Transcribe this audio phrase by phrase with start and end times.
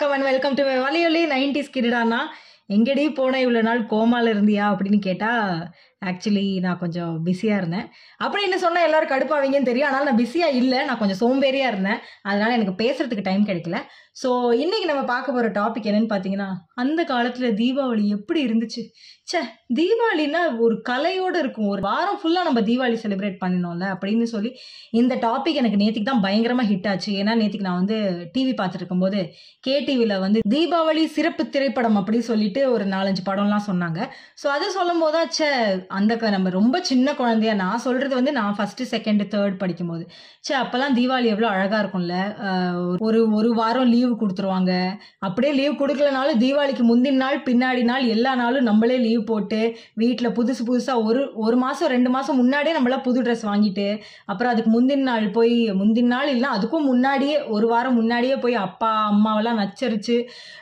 [0.00, 2.18] வணக்கம் and welcome to வலையொலி nineties கிரிடானா.
[2.76, 5.50] எங்கடி போன இவ்வளோ நாள் கோமால இருந்தியா அப்படின்னு கேட்டால்
[6.10, 7.86] ஆக்சுவலி நான் கொஞ்சம் பிஸியாக இருந்தேன்.
[8.24, 9.88] அப்படின்னு சொன்னால் எல்லாரும் கடுப்பாவீங்கன்னு தெரியும்.
[9.88, 12.00] ஆனால் நான் பிஸியாக இல்லை நான் கொஞ்சம் சோம்பேறியாக இருந்தேன்.
[12.22, 13.80] அதனால் எனக்கு பேசுகிறதுக்கு டைம் கிடைக்கல.
[14.20, 18.82] ஸோ இன்றைக்கி நம்ம பார்க்க போகிற டாபிக் என்னன்னு பார்த்தீங்கன்னா அந்த காலத்தில் தீபாவளி எப்படி இருந்துச்சு?
[19.28, 19.40] ச்சே
[19.74, 21.68] தீபாவளின்னா ஒரு கலையோடு இருக்கும்.
[21.68, 24.50] ஒரு வாரம் ஃபுல்லாக நம்ம தீபாவளி செலிப்ரேட் பண்ணினோம்ல அப்படின்னு சொல்லி
[24.92, 27.12] இந்த டாபிக் எனக்கு நேற்றுக்கு தான் பயங்கரமாக ஹிட் ஆச்சு.
[27.12, 27.98] ஏன்னா நேற்றுக்கு நான் வந்து
[28.34, 29.20] டிவி பார்த்துட்டு இருக்கும்போது
[29.66, 34.00] கேடிவியில் வந்து தீபாவளி சிறப்பு திரைப்படம் அப்படின்னு சொல்லிட்டு ஒரு நாலஞ்சு படம்லாம் சொன்னாங்க.
[34.42, 35.50] ஸோ அதை சொல்லும் போது ச்சே
[35.92, 40.04] அந்த க- நம்ம ரொம்ப சின்ன குழந்தையா நான் சொல்கிறது வந்து நான் ஃபஸ்ட்டு செகண்ட் தேர்ட் படிக்கும்போது
[40.44, 42.14] ச்சே அப்போல்லாம் தீபாவளி எவ்வளோ அழகாக இருக்கும்ல.
[43.00, 44.72] ஒரு ஒரு வாரம் லீவ் கொடுத்துருவாங்க.
[45.18, 49.60] அப்படியே லீவ் கொடுக்கலனாலும் தீபாவளிக்கு முந்தின நாள் பின்னாடி நாள் எல்லா நாளும் நம்மளே லீவ் போட்டு
[49.94, 53.86] வீட்டில் புதுசு புதுசாக ஒரு ஒரு மாதம் ரெண்டு மாதம் முன்னாடியே நம்மளாம் புது ட்ரெஸ் வாங்கிட்டு
[54.26, 58.92] அப்புறம் அதுக்கு முந்தின நாள் போய் முந்தின நாள் இல்லை அதுக்கும் முன்னாடியே ஒரு வாரம் முன்னாடியே போய் அப்பா
[59.10, 60.18] அம்மாவெல்லாம் நச்சரிச்சு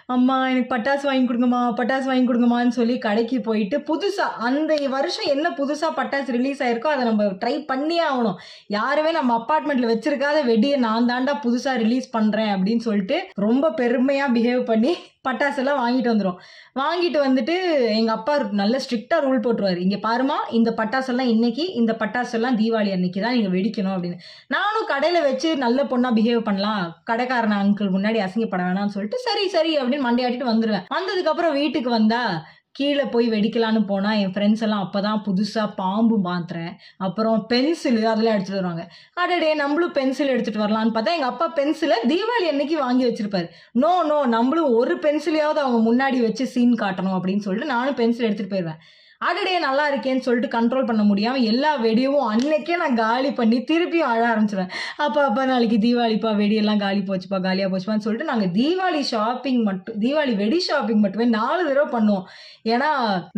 [0.07, 5.47] அம்மா எனக்கு பட்டாசு வாங்கி கொடுங்கம்மா பட்டாசு வாங்கி கொடுங்கம்மான்னு சொல்லி கடைக்கு போயிட்டு புதுசாக அந்த வருஷம் என்ன
[5.51, 8.39] புதுசாக பட்டாசு ரிலீஸ் ஆயிருக்கோ அதை நம்ம ட்ரை பண்ணியே ஆகணும்.
[8.67, 14.63] யாருமே நம்ம அப்பார்ட்மெண்ட்டில் வச்சிருக்காத வெடியை நான் தாண்டா புதுசாக ரிலீஸ் பண்ணுறேன் அப்படின்னு சொல்லிட்டு ரொம்ப பெருமையாக பிஹேவ்
[14.71, 14.93] பண்ணி
[15.27, 16.39] பட்டாசெல்லாம் வாங்கிட்டு வந்துடும்
[16.81, 17.55] வாங்கிட்டு வந்துட்டு
[17.99, 19.79] எங்கள் அப்பா நல்ல ஸ்ட்ரிக்டாக ரூல் போட்டுருவார்.
[19.85, 24.19] இங்கே பாருமா இந்த பட்டாசெல்லாம் இன்னைக்கு இந்த பட்டாசெல்லாம் தீபாவளி அன்னைக்கு தான் நீங்கள் வெடிக்கணும் அப்படின்னு.
[24.57, 26.85] நானும் கடையில் வச்சு நல்ல பொண்ணாக பிஹேவ் பண்ணலாம்.
[27.11, 32.35] கடைக்காரன் அங்கிள் முன்னாடி அசிங்கப்பட வேணாம்னு சொல்லிட்டு சரி சரி அப்படின்னு மண்டையாட்டிட்டு வந்துடுவேன் வந்ததுக்கப்புறம் வீட்டுக்கு வந்தால்
[32.79, 36.73] கீழே போய் வெடிக்கலான்னு போனால் என் ஃப்ரெண்ட்ஸ் எல்லாம் அப்போ தான் புதுசாக பாம்பு மாத்துறேன்.
[37.07, 38.85] அப்புறம் பென்சிலு அதெல்லாம் எடுத்துகிட்டு வருவாங்க.
[39.23, 43.49] அடடே நம்மளும் பென்சில் எடுத்துகிட்டு வரலான்னு பார்த்தா எங்கள் அப்பா பென்சிலை தீபாவளி அன்னைக்கு வாங்கி வச்சிருப்பாரு.
[43.85, 48.55] நோ நோ நம்மளும் ஒரு பென்சிலையாவது அவங்க முன்னாடி வச்சு சீன் காட்டணும் அப்படின்னு சொல்லிட்டு நானும் பென்சில் எடுத்துகிட்டு
[48.57, 48.81] போயிடுவேன்
[49.27, 54.21] அடடே நல்லா இருக்கேன்னு சொல்லிட்டு கண்ட்ரோல் பண்ண முடியாமல் எல்லா வெடியவும் அன்னைக்கே நான் காலி பண்ணி திருப்பியும் அழ
[54.33, 54.71] ஆரம்பிச்சிடுவேன்
[55.05, 60.35] அப்போ அப்போ நாளைக்கு தீபாவளிப்பா வெடியெல்லாம் காலி போச்சுப்பா காலியாக போச்சுப்பான்னு சொல்லிட்டு நாங்கள் தீபாவளி ஷாப்பிங் மட்டும் தீபாவளி
[60.43, 62.29] வெடி ஷாப்பிங் மட்டுமே நாலு தடவை பண்ணுவோம்.
[62.75, 62.91] ஏன்னா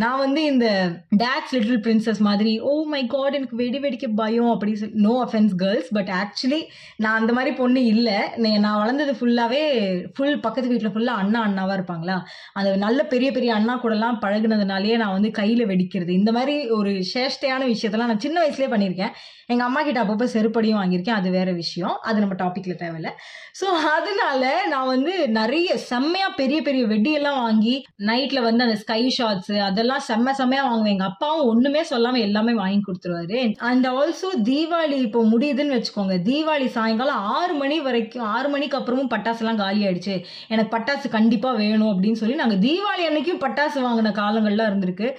[0.03, 0.67] நான் வந்து இந்த
[1.23, 5.55] டேக்ஸ் லிட்டில் பிரின்சஸ் மாதிரி ஓ மை காட் எனக்கு வெடி வெடிக்க பயம் அப்படி சொல்லி no offence
[5.65, 6.61] girls but actually
[7.05, 8.19] நான் அந்த மாதிரி பொண்ணு இல்லை.
[8.67, 9.63] நான் வளர்ந்தது ஃபுல்லாகவே
[10.15, 12.19] ஃபுல் பக்கத்து வீட்டில் ஃபுல்லாக அண்ணா அண்ணாவாக இருப்பாங்களா?
[12.59, 16.13] அந்த நல்ல பெரிய பெரிய அண்ணா கூடலாம் பழகுனதுனாலேயே நான் வந்து கையில் வெடிக்கிறது.
[16.21, 19.15] இந்த மாதிரி ஒரு சேஷ்டையான விஷயத்தெல்லாம் நான் சின்ன வயசுலேயே பண்ணியிருக்கேன்.
[19.53, 21.19] எங்கள் அம்மா கிட்ட அப்பப்போ செருப்படியும் வாங்கியிருக்கேன்.
[21.21, 21.95] அது வேற விஷயம்.
[22.09, 23.11] அது நம்ம டாப்பிக்கில் தேவையில்ல.
[23.61, 24.43] ஸோ அதனால
[24.73, 27.73] நான் வந்து நிறைய செம்மையாக பெரிய பெரிய வெடியெல்லாம் வாங்கி
[28.11, 30.95] நைட்டில் வந்து அந்த ஸ்கை ஷாட்ஸு அதெல்லாம் செம்ம செம்மையாக வாங்குவேன்.
[30.97, 33.41] எங்கள் அப்பாவும் ஒன்றுமே சொல்லாமல் எல்லாமே வாங்கி கொடுத்துருவாரு.
[33.71, 36.17] அண்ட் ஆல்சோ தீபாவளி இப்போ முடியுதுன்னு வச்சுக்கோங்க.
[36.29, 40.17] தீபாவளி சாயங்காலம் ஆறு மணி வரைக்கும் ஆறு மணிக்கு அப்புறமும் பட்டாசுலாம் காலி ஆயிடுச்சு.
[40.53, 45.11] எனக்கு பட்டாசு கண்டிப்பாக வேணும் அப்படின்னு சொல்லி நாங்கள் தீபாவளி அன்னைக்கும் பட்டாசு வாங்கின காலங்கள்லாம் இருந்திருக்கு.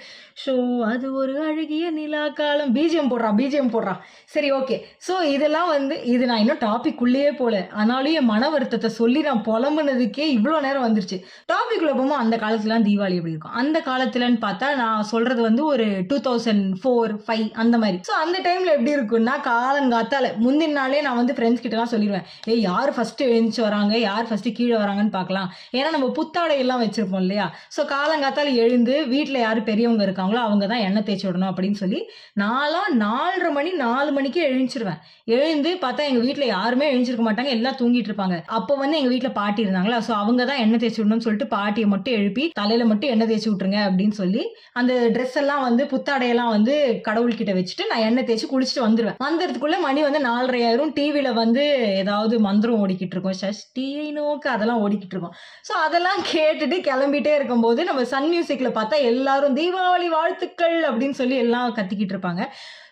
[0.42, 0.52] ஸோ
[0.92, 2.70] அது ஒரு அழகிய நிலா காலம்.
[2.76, 4.00] பிஜிஎம் போடுறான் பிஜிஎம் போடுறான்
[4.34, 4.76] சரி ஓகே
[5.06, 7.54] ஸோ இதெல்லாம் வந்து இது நான் இன்னும் டாபிக் உள்ளேயே போல.
[7.80, 11.18] ஆனாலும் என் மன வருத்தத்தை சொல்லி நான் புலம்புனதுக்கே இவ்வளோ நேரம் வந்துருச்சு.
[11.52, 13.54] டாபிக் போகும்போது அந்த காலத்துலாம் தீபாவளி எப்படி இருக்கும்?
[13.62, 18.00] அந்த காலத்துலன்னு பார்த்தா நான் சொல்றது வந்து ஒரு டூ தௌசண்ட் ஃபோர் ஃபைவ் அந்த மாதிரி.
[18.08, 22.92] ஸோ அந்த டைம்ல எப்படி இருக்கும்னா காலங்காத்தால முந்தின நாளே நான் வந்து ஃப்ரெண்ட்ஸ் கிட்டலாம் சொல்லிடுவேன் ஏய் யார்
[22.96, 23.94] ஃபர்ஸ்ட் எழுந்துச்சு வராங்க?
[24.08, 25.48] யார் ஃபர்ஸ்ட் கீழே வராங்கன்னு பார்க்கலாம்.
[25.78, 27.48] ஏன்னா நம்ம புத்தாடை எல்லாம் வச்சிருப்போம் இல்லையா?
[27.76, 32.00] ஸோ காலங்காத்தால எழுந்து வீட்டில் யார் பெரியவங்க இருக்காங்க இருக்காங்களோ அவங்க தான் எண்ணெய் தேய்ச்சி விடணும் அப்படின்னு சொல்லி
[32.42, 35.00] நாலாம் நாலரை மணி நாலு மணிக்கு எழுந்திருவேன்
[35.36, 38.36] எழுந்து பார்த்தா எங்கள் வீட்டில் யாருமே எழுந்திருக்க மாட்டாங்க எல்லாம் தூங்கிட்டு இருப்பாங்க.
[38.56, 39.98] அப்போ வந்து எங்கள் வீட்டில் பாட்டி இருந்தாங்களா?
[40.06, 43.80] ஸோ அவங்க தான் எண்ணெய் தேய்ச்சி விடணும்னு சொல்லிட்டு பாட்டியை மட்டும் எழுப்பி தலையில மட்டும் எண்ணெய் தேய்ச்சி விட்டுருங்க
[43.88, 44.42] அப்படின்னு சொல்லி
[44.80, 46.74] அந்த ட்ரெஸ் எல்லாம் வந்து புத்தாடையெல்லாம் வந்து
[47.08, 50.94] கடவுள்கிட்ட வச்சுட்டு நான் எண்ணெய் தேய்ச்சி குளிச்சுட்டு வந்துடுவேன் வந்ததுக்குள்ள மணி வந்து நாலரை ஆயிரம்.
[50.98, 51.64] டிவியில வந்து
[52.02, 53.38] ஏதாவது மந்திரம் ஓடிக்கிட்டு இருக்கும்.
[53.44, 55.36] சஷ்டியை நோக்கு அதெல்லாம் ஓடிக்கிட்டு இருக்கும்.
[55.68, 61.76] ஸோ அதெல்லாம் கேட்டுட்டு கிளம்பிட்டே இருக்கும்போது நம்ம சன் மியூசிக்ல பார்த்தா எல்லாரும் தீபாவளி வாழ்த்துக்கள் அப்படின்னு சொல்லி எல்லாம்
[61.76, 62.42] கத்திக்கிட்டு இருப்பாங்க.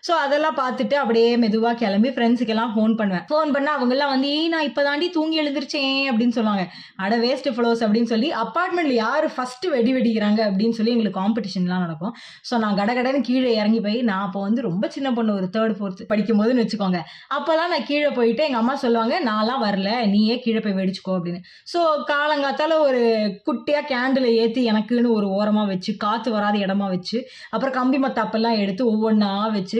[0.07, 3.23] ஸோ அதெல்லாம் பார்த்துட்டு அப்படியே மெதுவாக கிளம்பி ஃப்ரெண்ட்ஸுக்கெல்லாம் ஃபோன் பண்ணுவேன்.
[3.31, 6.63] ஃபோன் பண்ணால் அவங்கெல்லாம் வந்து ஏய் நான் இப்போ தாண்டி தூங்கி எழுந்திருச்சேன் அப்படின்னு சொல்லுவாங்க.
[7.03, 10.39] அட வேஸ்ட் ஃப்ளோஸ் அப்படின்னு சொல்லி அப்பார்ட்மெண்ட்ல யார் ஃபஸ்ட்டு வெடி வெடிக்கிறாங்க?
[10.49, 12.13] அப்படின்னு சொல்லி எங்களுக்கு காம்படிஷன்லாம் நடக்கும்.
[12.49, 16.01] ஸோ நான் கடகடன்னு கீழே இறங்கி போய் நான் அப்போ வந்து ரொம்ப சின்ன பொண்ணு ஒரு தேர்ட் ஃபோர்த்
[16.13, 17.01] படிக்கும் போதுன்னு வச்சுக்கோங்க.
[17.37, 21.41] அப்போல்லாம் நான் கீழே போயிட்டு எங்கள் அம்மா சொல்லுவாங்க நான்லாம் வரல நீயே கீழே போய் வெடிச்சுக்கோ அப்படின்னு.
[21.73, 21.79] ஸோ
[22.11, 23.03] காலங்காத்தால ஒரு
[23.49, 27.17] குட்டியாக கேண்டில் ஏற்றி எனக்குன்னு ஒரு ஓரமாக வச்சு காற்று வராத இடமா வச்சு
[27.53, 29.79] அப்புறம் கம்பி மத்தாப்பெல்லாம் எடுத்து ஒவ்வொன்றா வச்சு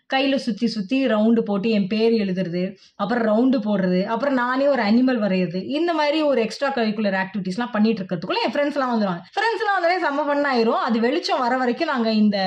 [0.13, 2.63] கையில் சுற்றி சுற்றி ரவுண்டு போட்டு என் பேர் எழுதுறது
[3.01, 8.01] அப்புறம் ரவுண்டு போடுறது அப்புறம் நானே ஒரு அனிமல் வரைகிறது இந்த மாதிரி ஒரு எக்ஸ்ட்ரா கரிக்குலர் ஆக்டிவிட்டீஸ்லாம் பண்ணிட்டு
[8.01, 10.81] இருக்கிறதுக்குள்ள என் ஃப்ரெண்ட்ஸ்லாம் வந்துடுவாங்க ஃப்ரெண்ட்ஸ்லாம் வந்தாலே செம்ம ஃபன் ஆயிரும்.
[10.87, 12.37] அது வெளிச்சம் வர வரைக்கும் நாங்கள் இந்த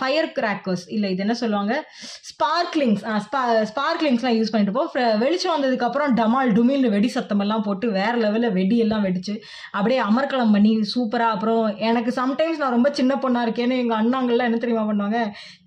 [0.00, 1.74] ஃபயர் கிராக்கர்ஸ் இல்லை இது என்ன சொல்லுவாங்க?
[2.30, 3.02] ஸ்பார்க்லிங்ஸ்
[3.70, 4.90] ஸ்பார்க்லிங்ஸ்லாம் யூஸ் பண்ணிட்டு இருப்போம்.
[5.24, 9.34] வெளிச்சம் வந்ததுக்கப்புறம் டமால் டுமில்னு வெடி சத்தமெல்லாம் போட்டு வேற லெவலில் வெடி எல்லாம் வெடிச்சு
[9.76, 14.60] அப்படியே அமர்க்களம் பண்ணி சூப்பராக அப்புறம் எனக்கு சம்டைம்ஸ் நான் ரொம்ப சின்ன பொண்ணாக இருக்கேன்னு எங்கள் அண்ணாங்கள்லாம் என்ன
[14.64, 15.20] தெரியுமா பண்ணுவாங்க?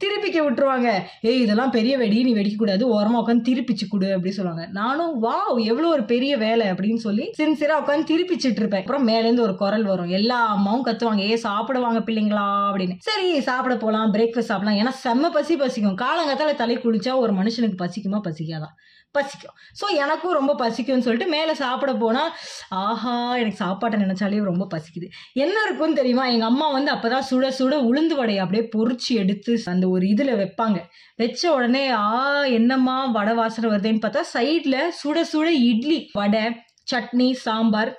[0.03, 0.89] திருப்பிக்க விட்டுருவாங்க.
[1.31, 4.67] ஏய் இதெல்லாம் பெரிய வெடி நீ வெடிக்கக்கூடாது ஓரமாக உட்காந்து திருப்பிச்சு கொடு அப்படின்னு சொல்லுவாங்க.
[4.71, 8.79] நானும் வா எவ்வளோ ஒரு பெரிய வேலை அப்படின்னு சொல்லி சின்சியராக உட்காந்து திருப்பிச்சிட்டு இருப்பேன்.
[8.79, 10.11] அப்புறம் மேலேருந்து ஒரு குரல் வரும்.
[10.19, 11.19] எல்லா அம்மாவும் கத்துவாங்க.
[11.19, 12.45] ஏ சாப்பிடுவாங்க பிள்ளைங்களா?
[12.71, 12.97] அப்படின்னு.
[12.99, 14.79] சரி சாப்பிட போகலாம் பிரேக்ஃபாஸ்ட் சாப்பிடலாம்.
[14.81, 15.97] ஏன்னா செம்ம பசி பசிக்கும்.
[15.97, 18.21] காலங்காத்தால தலை குளிச்சா ஒரு மனுஷனுக்கு பசிக்குமா?
[18.27, 18.75] பசிக்காதான்
[19.15, 19.55] பசிக்கும்.
[19.79, 22.29] ஸோ எனக்கும் ரொம்ப பசிக்கும்னு சொல்லிட்டு மேலே சாப்பிட போனால்
[22.69, 25.07] ஆஹா எனக்கு சாப்பாட்டை நினைச்சாலே ரொம்ப பசிக்குது.
[25.33, 26.25] என்ன இருக்கும்னு தெரியுமா?
[26.25, 30.77] எங்கள் அம்மா வந்து அப்பதான் சுட சுட உளுந்து வடையை அப்படியே பொறிச்சு எடுத்து அந்த ஒரு இதில் வைப்பாங்க.
[31.21, 32.11] வச்ச உடனே ஆ
[32.57, 36.45] என்னம்மா வடை வாசனை வருதுன்னு பார்த்தா சைடில் சுட சுட இட்லி வடை
[36.91, 37.91] சட்னி சாம்பார்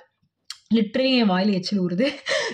[0.75, 2.07] லிட்ரலி என் வாயில் எச்சில் ஊறுது.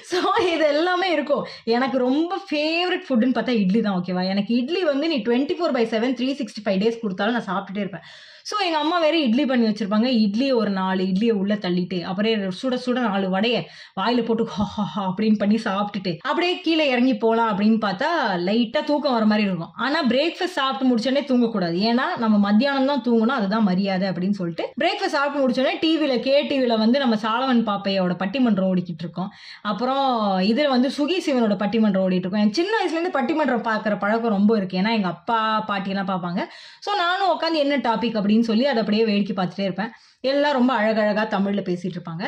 [0.10, 0.20] ஸோ
[0.54, 1.44] இது எல்லாமே இருக்கும்.
[1.76, 5.84] எனக்கு ரொம்ப ஃபேவரட் ஃபுட்டுன்னு பார்த்தா இட்லி தான் ஓகேவா எனக்கு இட்லி வந்து நீ twenty four by
[5.94, 8.06] seven three sixty five days கொடுத்தாலும் நான் சாப்பிட்டுட்டே இருப்பேன்.
[8.50, 10.10] ஸோ எங்கள் அம்மா வேற இட்லி பண்ணி வச்சிருப்பாங்க.
[10.26, 13.62] இட்லியை ஒரு நாலு இட்லியை உள்ளே தள்ளிட்டு அப்படியே சுட சுட நாலு வடையை
[14.00, 18.10] வாயில் போட்டு ஹா ஹா ஹா அப்படின்னு பண்ணி சாப்பிட்டுட்டு அப்படியே கீழே இறங்கி போகலாம் அப்படின்னு பார்த்தா
[18.48, 19.74] லைட்டாக தூக்கம் வர மாதிரி இருக்கும்.
[19.86, 21.78] ஆனால் பிரேக்ஃபாஸ்ட் சாப்பிட்டு முடிச்சோடனே தூங்கக்கூடாது.
[21.90, 26.76] ஏன்னா நம்ம மத்தியானம் தான் தூங்கணும் அதுதான் மரியாதை அப்படின்னு சொல்லிட்டு பிரேக்ஃபாஸ்ட் சாப்பிட்டு முடிச்சோடனே டிவியில் கே டிவியில்
[26.84, 29.30] வந்து நம்ம சாலவன் பாப்பையோட பட்டிமன்றம் ஓடிக்கிட்டு இருக்கோம்.
[29.72, 30.08] அப்புறம்
[30.52, 32.46] இதில் வந்து சுகி சிவனோட பட்டிமன்றம் ஓடிட்டு இருக்கோம்.
[32.48, 35.40] என் சின்ன வயசுலேருந்து பட்டிமன்றம் பார்க்குற பழக்கம் ரொம்ப இருக்குது ஏன்னா எங்கள் அப்பா
[35.72, 36.42] பாட்டியெல்லாம் பார்ப்பாங்க
[36.88, 39.92] ஸோ நானும் உட்காந்து என்ன டாபிக் அப்படின்னு சொல்லி அதை அப்படியே வேடிக்கை பார்த்துட்டே இருப்பேன்.
[40.22, 42.24] எல்லாம் ரொம்ப அழகழகாக தமிழில் பேசிகிட்டு இருப்பாங்க.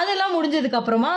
[0.00, 1.12] அதெல்லாம் முடிஞ்சதுக்கு அப்புறமா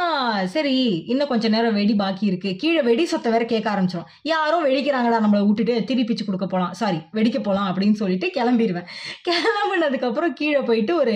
[0.55, 0.73] சரி
[1.11, 2.49] இன்னும் கொஞ்ச நேரம் வெடி பாக்கி இருக்கு.
[2.61, 7.39] கீழே வெடி சொத்தை வேற கேட்க ஆரம்பிச்சிடும் யாரும் வெடிக்கிறாங்கடா நம்மளை விட்டுட்டு திருப்பிச்சு கொடுக்க போகலாம் சாரி வெடிக்க
[7.39, 8.89] போகலாம் அப்படின்னு சொல்லிட்டு கிளம்பிடுவேன்
[9.29, 11.15] கிளம்புனதுக்கப்புறம் கீழே போயிட்டு ஒரு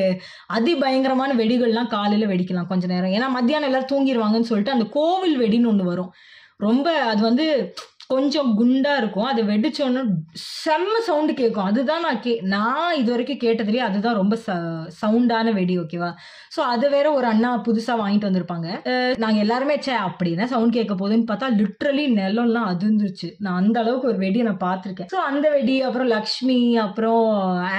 [0.57, 3.15] அதிபயங்கரமான வெடிகள்லாம் காலையில் வெடிக்கலாம் கொஞ்ச நேரம்.
[3.17, 6.11] ஏன்னா மத்தியானம் எல்லாரும் தூங்கிடுவாங்கன்னு சொல்லிட்டு அந்த கோவில் வெடின்னு ஒன்று வரும்.
[6.57, 7.45] ரொம்ப அது வந்து
[8.11, 9.27] கொஞ்சம் குண்டா இருக்கும்.
[9.31, 10.01] அது வெடிச்சோன்னு
[10.63, 14.55] செம்ம சவுண்டு கேட்கும் அதுதான் நான் கே நான் இது வரைக்கும் கேட்டதுலேயே அதுதான் ரொம்ப ச
[15.01, 16.09] சவுண்டான வெடி ஓகேவா
[16.55, 18.67] ஸோ அதை வேற ஒரு அண்ணா புதுசாக வாங்கிட்டு வந்திருப்பாங்க.
[19.23, 23.29] நாங்கள் எல்லாருமே சே அப்படின்னா சவுண்ட் கேட்க போகுதுன்னு பார்த்தா லிட்ரலி நிலம்லாம் அதிர்ந்துருச்சு.
[23.45, 25.11] நான் அந்த அளவுக்கு ஒரு வெடியை நான் பார்த்துருக்கேன்.
[25.15, 27.25] ஸோ அந்த வெடி அப்புறம் லக்ஷ்மி அப்புறம்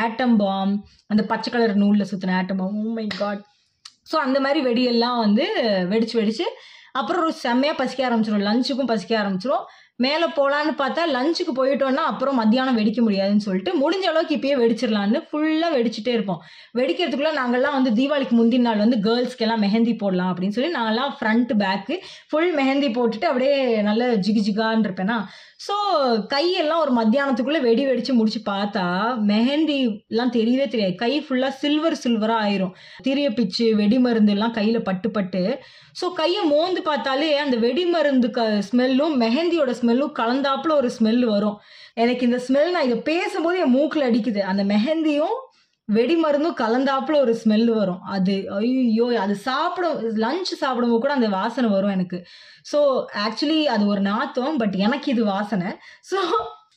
[0.05, 0.75] ஆட்டம் பாம்
[1.13, 3.43] அந்த பச்சை கலர் நூலில் சுற்றின atom bomb oh my God
[4.11, 5.45] so அந்த மாதிரி வெடியெல்லாம் வந்து
[5.93, 6.47] வெடிச்சு வெடிச்சு
[7.01, 9.65] அப்புறம் ஒரு செம்மையாக பசிக்க ஆரம்பிச்சிடும் லஞ்சுக்கும் பசிக்க ஆரம்பிச்சிடும்
[10.01, 15.77] மேலே போகலான்னு பார்த்தா லஞ்சுக்கு போயிட்டோன்னா அப்புறம் மத்தியானம் வெடிக்க முடியாதுன்னு சொல்லிட்டு முடிஞ்ச அளவுக்கு இப்பயே வெடிச்சிடலான்னு ஃபுல்லாக
[15.77, 16.41] வெடிச்சுட்டே இருப்போம்.
[16.79, 21.97] வெடிக்கிறதுக்குள்ளே நாங்கள்லாம் வந்து தீபாவளிக்கு முந்தின நாள் வந்து கேர்ள்ஸ்க்கெல்லாம் மெஹந்தி போடலாம் அப்படின்னு சொல்லி நாங்கள்லாம் ஃப்ரண்ட் பேக்கு
[22.31, 25.19] ஃபுல் மெஹந்தி போட்டுட்டு அப்படியே நல்ல ஜிகு ஜிகான்னு இருப்பேனா
[25.67, 25.75] ஸோ
[26.33, 28.85] கையெல்லாம் ஒரு மத்தியானத்துக்குள்ளே வெடி வெடிச்சு முடிச்சு பார்த்தா
[29.31, 30.95] மெஹந்திலாம் தெரியவே தெரியாது.
[31.03, 32.75] கை ஃபுல்லாக சில்வர் சில்வராக ஆயிரும்.
[33.07, 35.43] திரிய பிச்சு வெடி மருந்து எல்லாம் கையில் பட்டு பட்டு.
[36.01, 41.59] ஸோ கையை மோந்து பார்த்தாலே அந்த வெடி மருந்து க ஸ்மெல்லும் மெஹந்தியோட ஸ்மெல்லும் கலந்தாப்புல ஒரு ஸ்மெல் வரும்.
[42.03, 44.41] எனக்கு இந்த ஸ்மெல் நான் இதை பேசும்போது என் மூக்கில் அடிக்குது.
[44.53, 45.37] அந்த மெஹந்தியும்
[45.89, 48.01] வெடி மருந்தும் கலந்தாப்புல ஒரு ஸ்மெல் வரும்.
[48.15, 52.19] அது ஐயோ அது சாப்பிடும் லஞ்ச் சாப்பிடும்போது கூட அந்த வாசனை வரும் எனக்கு.
[52.71, 52.79] ஸோ
[53.25, 55.71] ஆக்சுவலி அது ஒரு நாத்தம் பட் எனக்கு இது வாசனை.
[56.11, 56.19] ஸோ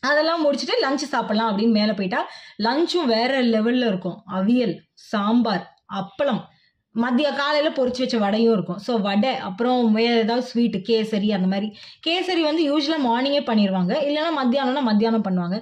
[0.09, 2.19] அதெல்லாம் முடிச்சுட்டு லஞ்ச் சாப்பிடலாம் அப்படின்னு மேலே போயிட்டா
[2.67, 4.19] லஞ்சும் வேற லெவலில் இருக்கும்.
[4.39, 4.75] அவியல்
[5.11, 5.65] சாம்பார்
[6.01, 6.43] அப்பளம்.
[6.95, 8.79] மதிய காலையில் பொறிச்சு வச்ச வடையும் இருக்கும்.
[8.85, 11.67] ஸோ வடை அப்புறம் வேறு ஏதாவது ஸ்வீட்டு கேசரி அந்த மாதிரி.
[12.07, 15.57] கேசரி வந்து யூஸ்வலாக மார்னிங்கே பண்ணிடுவாங்க இல்லைன்னா மத்தியானம்னா மத்தியானம் பண்ணுவாங்க.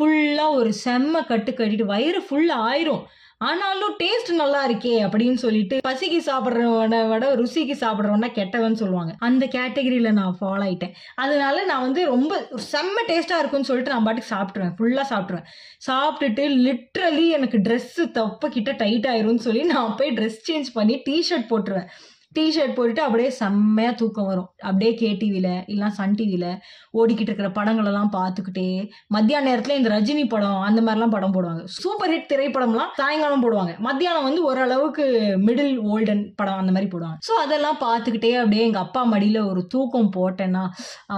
[0.00, 3.02] ஃபுல்லாக ஒரு செம்ம கட்டு கட்டிட்டு வயிறு ஃபுல்லாக ஆயிரும்.
[3.48, 9.12] ஆனாலும் டேஸ்ட் நல்லா இருக்கே அப்படின்னு சொல்லிட்டு பசிக்கு சாப்பிட்றவனை விட ருசிக்கு சாப்பிட்றவனா கெட்டவன் சொல்லுவாங்க.
[9.28, 10.92] அந்த கேட்டகரியில் நான் ஃபாலோ ஆகிட்டேன்
[11.22, 12.32] அதனால நான் வந்து ரொம்ப
[12.72, 15.48] செம்ம டேஸ்ட்டாக இருக்கும்னு சொல்லிட்டு நான் பாட்டுக்கு சாப்பிட்ருவேன் ஃபுல்லாக சாப்பிட்ருவேன்
[15.88, 21.90] சாப்பிட்டுட்டு லிட்ரலி எனக்கு ட்ரெஸ்ஸு தப்பக்கிட்ட டைட் ஆயிரும்னு சொல்லி நான் போய் ட்ரெஸ் சேஞ்ச் பண்ணி டிஷர்ட் போட்டுருவேன்.
[22.36, 24.48] டிஷர்ட் போட்டுட்டு அப்படியே செம்மையாக தூக்கம் வரும்.
[24.68, 26.50] அப்படியே கேடிவியில் இல்லைனா சன் டிவியில்
[26.98, 28.66] ஓடிக்கிட்டு இருக்கிற படங்களெல்லாம் பார்த்துக்கிட்டே
[29.14, 31.62] மத்தியான நேரத்தில் இந்த ரஜினி படம் அந்த மாதிரிலாம் படம் போடுவாங்க.
[31.76, 33.72] சூப்பர் ஹிட் திரைப்படம்லாம் சாயங்காலம் போடுவாங்க.
[33.86, 35.06] மத்தியானம் வந்து ஓரளவுக்கு
[35.46, 37.18] மிடில் ஓல்டன் படம் அந்த மாதிரி போடுவாங்க.
[37.28, 40.64] ஸோ அதெல்லாம் பார்த்துக்கிட்டே அப்படியே எங்கள் அப்பா மடியில் ஒரு தூக்கம் போட்டேன்னா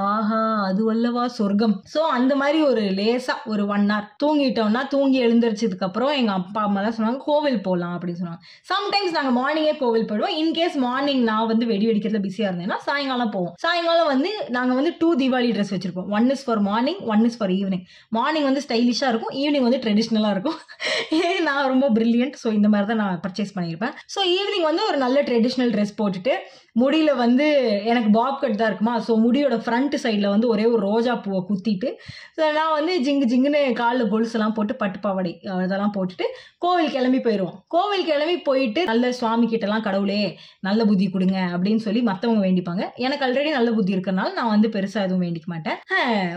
[0.01, 1.77] ஆஹா அது வல்லவா சொர்க்கம்.
[1.95, 6.99] ஸோ அந்த மாதிரி ஒரு லேசாக ஒரு ஒன் ஹவர் தூங்கிட்டோம்னா தூங்கி எழுந்திரிச்சதுக்கப்புறம் எங்கள் அப்பா அம்மா தான்
[6.99, 8.43] சொன்னாங்க கோவில் போகலாம் அப்படின்னு சொன்னாங்க.
[8.73, 10.37] சம்டைம்ஸ் நாங்கள் மார்னிங்கே கோவில் போயிடுவோம்.
[10.43, 13.55] இன்கேஸ் மார்னிங் மார்னிங் நான் வந்து வெடி வெடிக்கிறதுல பிஸியாக இருந்தேன்னா சாயங்காலம் போவோம்.
[13.63, 16.11] சாயங்காலம் வந்து நாங்கள் வந்து டூ தீபாவளி ட்ரெஸ் வச்சிருப்போம்.
[16.17, 17.83] One is for morning one is for evening
[18.19, 20.59] morning வந்து ஸ்டைலிஷாக இருக்கும் ஈவினிங் வந்து ட்ரெடிஷ்னலாக இருக்கும்.
[21.49, 23.95] நான் ரொம்ப பிரில்லியன்ட் ஸோ இந்த மாதிரி தான் நான் பர்ச்சேஸ் பண்ணியிருப்பேன்.
[24.15, 26.35] ஸோ ஈவினிங் வந்து ஒரு நல்ல ட்ரெடிஷ்னல் ட்ரெஸ் போட்டுட்டு
[26.77, 27.47] முடியில வந்து
[27.91, 28.95] எனக்கு பாப் கட் தான் இருக்குமா?
[29.07, 31.89] ஸோ முடியோட ஃப்ரண்ட் சைடில் வந்து ஒரே ஒரு ரோஜா பூவை குத்திட்டு
[32.37, 36.27] ஸோ நான் வந்து ஜிங்கு ஜிங்குன்னு காலில் கொலுசெல்லாம் போட்டு பட்டு பாவாடை அதெல்லாம் போட்டுட்டு
[36.65, 40.21] கோவில் கிளம்பி போயிடுவோம் கோவில் கிளம்பி போயிட்டு நல்ல சுவாமி கிட்டலாம் கடவுளே
[40.69, 42.83] நல்ல புத்தி கொடுங்க அப்படின்னு சொல்லி மற்றவங்க வேண்டிப்பாங்க.
[43.07, 45.79] எனக்கு ஆல்ரெடி நல்ல புத்தி இருக்கிறனால நான் வந்து பெருசாக எதுவும் வேண்டிக்க மாட்டேன்.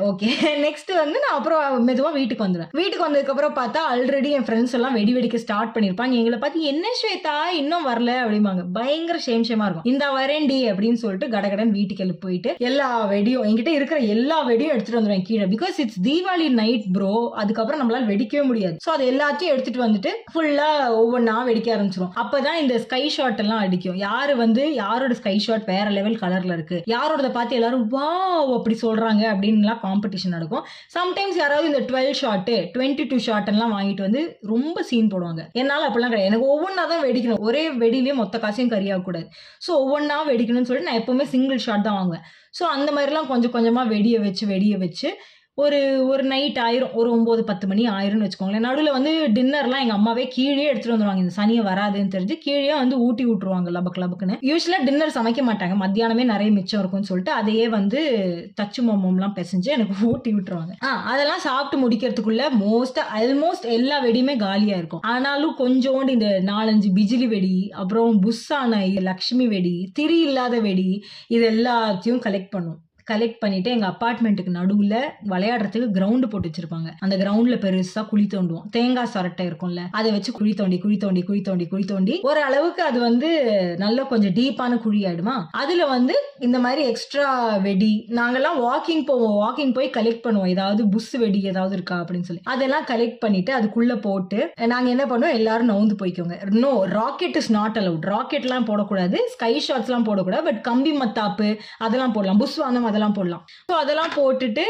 [0.09, 0.29] ஓகே
[0.65, 5.13] நெக்ஸ்ட் வந்து நான் அப்புறம் மெதுவாக வீட்டுக்கு வந்துடுவேன் வீட்டுக்கு வந்ததுக்கப்புறம் பார்த்தா ஆல்ரெடி என் ஃப்ரெண்ட்ஸ் எல்லாம் வெடி
[5.17, 7.35] வெடிக்க ஸ்டார்ட் பண்ணியிருப்பாங்க எங்களை பார்த்து என்ன ஸ்வேதா?
[7.61, 8.63] இன்னும் வரல அப்படிம்பாங்க.
[8.77, 9.87] பயங்கர ஷேம் ஷேமாக இருக்கும்.
[9.93, 15.25] இந்த வரேன்டி அப்படின்னு சொல்லிட்டு கடகடன் வீட்டுக்கு போயிட்டு எல்லா வெடியும் என்கிட்ட இருக்கிற எல்லா வெடியும் எடுத்துட்டு வந்துடுவேன்
[15.27, 15.45] கீழே.
[15.53, 18.75] Because it's Deepavali night bro அதுக்கப்புறம் நம்மளால வெடிக்கவே முடியாது.
[18.85, 20.69] ஸோ அது எல்லாத்தையும் எடுத்துட்டு வந்துட்டு ஃபுல்லா
[21.01, 22.11] ஒவ்வொன்றா வெடிக்க ஆரம்பிச்சிரும்.
[22.23, 23.97] அப்பதான் இந்த ஸ்கை ஷாட் எல்லாம் அடிக்கும்.
[24.07, 26.79] யாரு வந்து யாரோட ஸ்கை ஷாட் வேற லெவல் கலர்ல இருக்கு?
[26.93, 28.09] யாரோட பார்த்து எல்லாரும் வா
[28.57, 30.65] அப்படி சொல்றாங்க அப்படின்லாம் காம்படிஷன் நடக்கும்.
[30.97, 35.43] சம்டைம்ஸ் யாராவது இந்த twelve shot twenty two shot எல்லாம் வாங்கிட்டு வந்து ரொம்ப சீன் போடுவாங்க.
[35.61, 36.31] என்னால அப்படிலாம் கிடையாது.
[36.31, 37.43] எனக்கு ஒவ்வொன்றா தான் வெடிக்கணும்.
[37.49, 39.27] ஒரே வெடியிலேயே மொத்த காசையும் கறியாக கூடாது
[39.65, 42.25] ஸோ ஒவ்வொன்றா வெடிக்கணும்னு சொல்லிட்டு நான் எப்பவுமே சிங்கிள் ஷாட் தான் வாங்குவேன்.
[42.57, 45.09] ஸோ அந்த மாதிரிலாம் கொஞ்சம் கொஞ்சமாக வெடிய வச்சு வெடிய வச்சு
[45.57, 46.93] ஒரு ஒரு நைட் ஆயிரும்.
[46.93, 48.65] ஒரு ஒம்பது பத்து மணி ஆயிரும்னு வச்சுக்கோங்களேன்.
[48.67, 51.17] நடுவில் வந்து டின்னர்லாம் எங்கள் அம்மாவே கீழே எடுத்துகிட்டு வந்துருவாங்க.
[51.17, 53.69] இந்த சனியை வராதுன்னு தெரிஞ்சு கீழே வந்து ஊட்டி விட்டுருவாங்க.
[53.77, 54.37] லபக்கு லபக்குன்னு.
[54.41, 55.75] யூஸ்வலாக டின்னர் சமைக்க மாட்டாங்க.
[55.83, 58.01] மத்தியானமே நிறைய மிச்சம் இருக்கும்னு சொல்லிட்டு அதையே வந்து
[58.61, 60.73] தச்சு மோமம்லாம் பிசைஞ்சு எனக்கு ஊட்டி விட்டுருவாங்க.
[60.83, 65.01] ஆ அதெல்லாம் சாப்பிட்டு முடிக்கிறதுக்குள்ள மோஸ்ட்டாக ஆல்மோஸ்ட் எல்லா வெடியுமே காலியாக இருக்கும்.
[65.01, 72.23] ஆனாலும் கொஞ்சோண்டு இந்த நாலஞ்சு பிஜிலி வெடி அப்புறம் புஷ்ஷான லக்ஷ்மி வெடி திரி இல்லாத வெடி இது எல்லாத்தையும்
[72.27, 72.79] கலெக்ட் பண்ணும்
[73.11, 74.95] கலெக்ட் பண்ணிட்டு எங்க அப்பார்ட்மெண்ட்டுக்கு நடுவுல
[75.31, 76.89] விளையாடுறதுக்கு கிரவுண்டு போட்டு வச்சிருப்பாங்க.
[76.99, 78.65] அந்த கிரவுண்ட்ல பெருசா குழி தோண்டுவோம்.
[78.69, 82.83] தேங்காய் சொரட்டை இருக்கும்ல அதை வச்சு குழி தோண்டி குழி தோண்டி குழி தோண்டி குழி தோண்டி ஒரு அளவுக்கு
[82.83, 83.29] அது வந்து
[83.77, 85.35] நல்ல கொஞ்சம் டீப்பான குழி ஆயிடுமா?
[85.51, 87.27] அதுல வந்து இந்த மாதிரி எக்ஸ்ட்ரா
[87.67, 89.35] வெடி நாங்கெல்லாம் வாக்கிங் போவோம்.
[89.43, 90.51] வாக்கிங் போய் கலெக்ட் பண்ணுவோம்.
[90.55, 92.43] ஏதாவது புஸ் வெடி ஏதாவது இருக்கா அப்படின்னு சொல்லி.
[92.43, 94.39] அதெல்லாம் கலெக்ட் பண்ணிட்டு அதுக்குள்ள போட்டு
[94.73, 95.37] நாங்க என்ன பண்ணுவோம்?
[95.39, 99.17] எல்லாரும் நவுந்து போய்க்கோங்க no rocket is not allowed ராக்கெட்லாம் போடக்கூடாது.
[99.35, 100.45] ஸ்கை ஷாட்ஸ்லாம் போடக்கூடாது.
[100.49, 102.41] பட் கம்பி மத்தாப்பு அதெல்லாம் போடலாம்.
[102.43, 103.43] புஸ் வானம் அதெல்லாம் போடலாம்.
[103.69, 104.65] ஸோ அதெல்லாம் போட்டுட்டு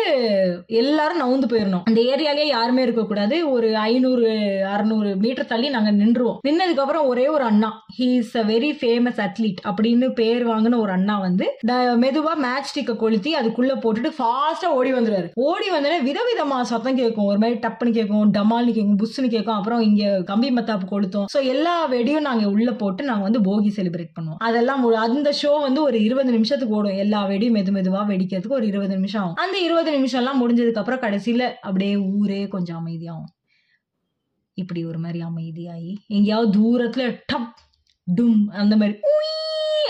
[0.82, 4.29] எல்லாரும் நவுந்து போயிடணும் அந்த ஏரியாலே யாருமே இருக்கக்கூடாது ஒரு ஐநூறு
[4.74, 7.70] அறநூறு மீட்டர் தள்ளி நாங்கள் நின்றுவோம் நின்னதுக்கு அப்புறம் ஒரே ஒரு அண்ணா.
[7.98, 11.48] He is a very famous athlete அப்படின்னு பேர் வாங்கின ஒரு அண்ணா வந்து
[12.03, 17.27] மெதுவாக மேட்ச் ஸ்டிக்கை கொளுத்தி அதுக்குள்ளே போட்டுட்டு ஃபாஸ்ட்டாக ஓடி வந்துடுவார் ஓடி வந்தோடனே விதவிதமாக சத்தம் கேட்கும்.
[17.32, 19.58] ஒரு மாதிரி டப்புன்னு கேட்கும் டமால்னு கேட்கும் புஷ்னு கேட்கும்.
[19.60, 21.27] அப்புறம் இங்கே கம்பி மத்தாப்பு கொளுத்தும்.
[21.34, 24.39] ஸோ எல்லா வெடியும் நாங்கள் உள்ளே போட்டு நாங்கள் வந்து போகி செலிப்ரேட் பண்ணுவோம்.
[24.50, 27.00] அதெல்லாம் அந்த ஷோ வந்து ஒரு இருபது நிமிஷத்துக்கு ஓடும்.
[27.03, 29.40] எல்லா வெடியும் மெது மெதுவாக வெடிக்கிறதுக்கு ஒரு இருபது நிமிஷம் ஆகும்.
[29.46, 33.32] அந்த இருபது நிமிஷம் எல்லாம் முடிஞ்சதுக்கு அப்புறம் கடைசியில அப்படியே ஊரே கொஞ்சம் அமைதியாகும்.
[34.58, 37.56] இப்படி ஒரு மாதிரி அமைதியாகி எங்கேயாவது தூரத்துல டப்
[38.08, 38.96] டும் அந்த மாதிரி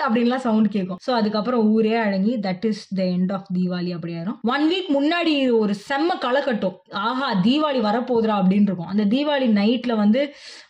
[0.05, 1.00] அப்படின்லாம் சவுண்ட் கேட்கும்.
[1.05, 5.34] ஸோ அதுக்கப்புறம் ஊரே அடங்கி that is the end of Deepavali அப்படி ஆயிரும் ஒன் வீக் முன்னாடி
[5.60, 6.75] ஒரு செம்ம களை கட்டும்.
[6.89, 8.91] ஆஹா தீபாவளி வரப்போகுதுரா அப்படின்னு இருக்கும்.
[8.94, 10.22] அந்த தீபாவளி நைட்ல வந்து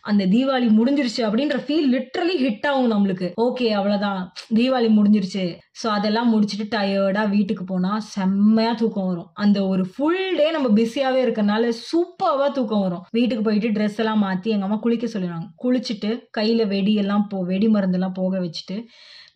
[0.02, 3.28] அந்த தீபாவளி முடிஞ்சிருச்சு அப்படின்ற ஃபீல் லிட்ரலி ஹிட் ஆகும் நம்மளுக்கு.
[3.46, 4.22] ஓகே அவ்வளோதான்
[4.58, 5.46] தீபாவளி முடிஞ்சிருச்சு.
[5.80, 9.28] ஸோ அதெல்லாம் முடிச்சுட்டு டயர்டாக வீட்டுக்கு போனால் செம்மையாக தூக்கம் வரும்.
[9.44, 13.02] அந்த ஒரு ஃபுல் டே நம்ம பிஸியாகவே இருக்கனால சூப்பராக தூக்கம் வரும்.
[13.16, 15.48] வீட்டுக்கு போயிட்டு ட்ரெஸ் எல்லாம் மாற்றி எங்கள் அம்மா குளிக்க சொல்லிடுவாங்க.
[15.64, 18.78] குளிச்சுட்டு கையில் வெடியெல்லாம் போ வெடி மருந்தெல்லாம் போக வச்சுட்டு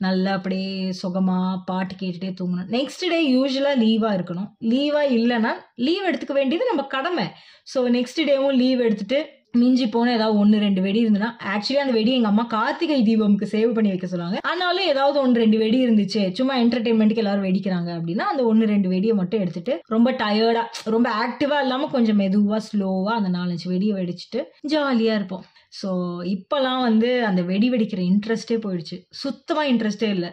[0.05, 0.69] நல்லா அப்படியே
[1.01, 2.71] சுகமாக பாட்டு கேட்டுட்டே தூங்கணும்.
[2.77, 4.49] நெக்ஸ்ட் டே யூஸ்வலாக லீவாக இருக்கணும்.
[4.73, 5.53] லீவாக இல்லைன்னா
[5.87, 7.27] லீவ் எடுத்துக்க வேண்டியது நம்ம கடமை.
[7.73, 9.19] ஸோ நெக்ஸ்ட் டேவும் லீவ் எடுத்துட்டு
[9.55, 13.71] மிஞ்சி போன ஏதாவது ஒன்று ரெண்டு வெடி இருந்ததுன்னா ஆக்சுவலி அந்த வெடி எங்கள் அம்மா கார்த்திகை தீபம்க்கு சேவ்
[13.77, 14.39] பண்ணி வைக்க சொல்லுவாங்க.
[14.51, 16.23] ஆனாலும் ஏதாவது ஒன்று ரெண்டு வெடி இருந்துச்சு.
[16.39, 21.65] சும்மா என்டர்டைன்மெண்ட்டுக்கு எல்லாரும் வெடிக்கிறாங்க அப்படின்னா அந்த ஒன்று ரெண்டு வெடியை மட்டும் எடுத்துட்டு ரொம்ப டயர்டாக ரொம்ப ஆக்டிவாக
[21.67, 24.43] இல்லாமல் கொஞ்சம் மெதுவாக ஸ்லோவாக அந்த நாலஞ்சு வெடியை வெடிச்சிட்டு
[24.75, 25.45] ஜாலியாக இருப்போம்.
[25.81, 25.91] ஸோ
[26.37, 28.99] இப்போலாம் வந்து அந்த வெடி வெடிக்கிற இன்ட்ரெஸ்டே போயிடுச்சு.
[29.23, 30.31] சுத்தமாக இன்ட்ரெஸ்டே இல்லை.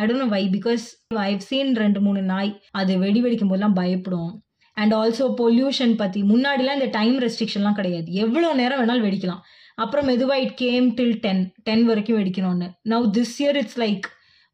[0.00, 0.84] I don't know why because
[1.28, 4.32] I've seen ரெண்டு மூணு நாய் அது வெடி வெடிக்கும் போதெல்லாம் பயப்படும்
[4.80, 8.08] அண்ட் ஆல்சோ பொல்யூஷன் பற்றி முன்னாடிலாம் இந்த டைம் ரெஸ்ட்ரிக்ஷன்லாம் கிடையாது.
[8.24, 9.42] எவ்வளோ நேரம் வேணாலும் வெடிக்கலாம்.
[9.84, 12.68] அப்புறம் மெதுவாக it came till ten ten வரைக்கும் வெடிக்கணும்னு.
[12.92, 14.06] Now this year it's like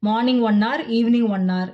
[0.09, 1.73] morning one hour evening one hour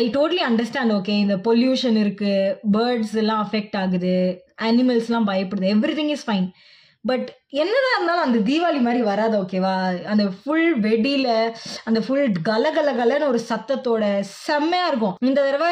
[0.00, 4.16] I totally understand okay இந்த பொல்யூஷன் இருக்குது பேர்ட்ஸ் எல்லாம் அஃபெக்ட் ஆகுது.
[4.68, 5.68] அனிமல்ஸ்லாம் பயப்படுது.
[5.76, 6.48] Everything is fine
[7.10, 7.28] but
[7.62, 9.72] என்னதான் இருந்தாலும் அந்த தீபாவளி மாதிரி வராது ஓகேவா
[10.12, 11.28] அந்த ஃபுல் வெடியில
[11.88, 14.04] அந்த ஃபுல் கலகலகலன்னு ஒரு சத்தத்தோட
[14.46, 15.14] செம்மையா இருக்கும்.
[15.28, 15.70] இந்த தடவை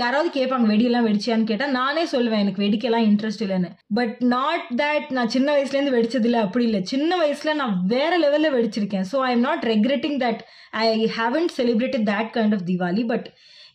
[0.00, 3.70] யாராவது கேட்பாங்க வெடியெல்லாம் வெடிச்சியான்னு கேட்டா நானே சொல்லுவேன் எனக்கு வெடிக்கலாம் இன்ட்ரெஸ்ட் இல்லைன்னு.
[3.98, 6.82] பட் நாட் தட் நான் சின்ன வயசுல இருந்து வெடிச்சது இல்லை அப்படி இல்லை.
[6.94, 9.06] சின்ன வயசுல நான் வேற லெவல்ல வெடிச்சிருக்கேன்.
[9.12, 10.42] So I am not regretting that
[10.84, 10.86] I
[11.20, 13.04] haven't celebrated that kind of Deepavali.
[13.14, 13.28] But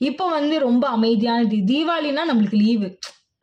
[0.09, 2.87] இப்போ வந்து ரொம்ப அமைதியான தீ தீபாவளினா நம்மளுக்கு லீவு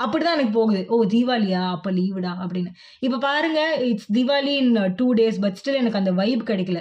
[0.04, 0.80] அப்படிதான் எனக்கு போகுது.
[0.94, 1.62] ஓ தீபாவளியா?
[1.76, 2.70] அப்போ லீவுடா அப்படின்னு.
[3.06, 6.80] இப்போ பாருங்க it's Deepavali in two days but still எனக்கு அந்த வைப் கிடைக்கல.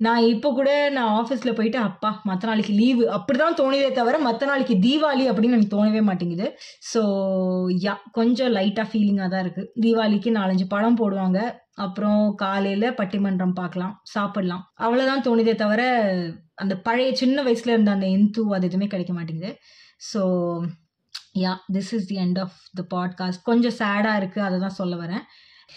[0.00, 4.46] நான் இப்போ கூட நான் ஆஃபீஸில் போயிட்டு அப்பா மற்ற நாளைக்கு லீவு அப்படி தான் தோணுதே தவிர மற்ற
[4.50, 6.46] நாளைக்கு தீபாவளி அப்படின்னு எனக்கு தோணவே மாட்டேங்குது.
[6.92, 7.00] ஸோ
[7.84, 11.38] யா கொஞ்சம் லைட்டாக ஃபீலிங்காக தான் இருக்குது தீபாவளிக்கு நாலஞ்சு படம் போடுவாங்க.
[11.84, 14.64] அப்புறம் காலையில் பட்டிமன்றம் பார்க்கலாம் சாப்பிடலாம்.
[14.84, 15.82] அவ்வளோதான் தோணுதே தவிர
[16.62, 19.52] அந்த பழைய சின்ன வயசில் இருந்த அந்த இந்து அது எதுவுமே கிடைக்க மாட்டேங்குது.
[20.10, 20.22] So
[21.42, 25.24] yeah this is the end of the podcast கொஞ்சம் சேடாக இருக்குது அதை தான் சொல்ல வரேன்.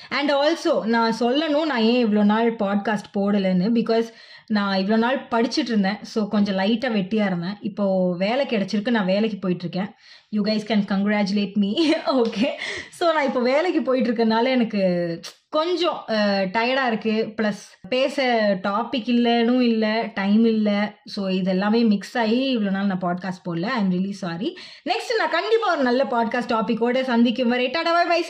[0.10, 3.68] அண்ட் ஆல்சோ நான் சொல்லணும் நான் ஏன் இவ்வளோ நாள் பாட்காஸ்ட் போடலைன்னு?
[3.80, 4.08] பிகாஸ்
[4.48, 7.58] நான் இவ்வளோ நாள் படிச்சுட்டு இருந்தேன் ஸோ கொஞ்சம் லைட்டாக வெட்டியாக இருந்தேன்.
[7.62, 9.90] இப்போது வேலை கிடச்சிருக்கு நான் வேலைக்கு போயிட்டுருக்கேன்.
[10.30, 11.72] You guys can congratulate me
[12.22, 12.48] okay
[13.00, 14.82] so நான் இப்போ வேலைக்கு போயிட்டுருக்கனால எனக்கு
[15.50, 16.00] கொஞ்சம்
[16.56, 18.26] டயர்டாக இருக்குது ப்ளஸ் பேச
[18.64, 20.80] டாபிக் இல்லைன்னு இல்லை டைம் இல்லை.
[21.16, 23.70] ஸோ இது எல்லாமே மிக்ஸ் ஆகி இவ்வளோ நாள் நான் பாட்காஸ்ட் போடல.
[23.78, 24.58] I am really sorry
[24.90, 27.50] next நான் கண்டிப்பாக ஒரு நல்ல பாட்காஸ்ட் டாப்பிக்கோட சந்திக்கும்.
[27.50, 28.22] வரை டாடா பை பை